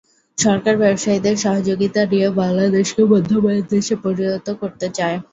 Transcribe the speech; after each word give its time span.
সরকার 0.37 0.75
ব্যবসায়ীদের 0.77 1.35
সহযোগিতা 1.37 2.01
নিয়ে 2.11 2.27
বাংলাদেশকে 2.39 3.01
মধ্যম 3.11 3.43
আয়ের 3.47 3.65
দেশে 3.71 3.95
পরিণত 4.03 4.47
করতে 4.61 4.87
চায়। 4.97 5.17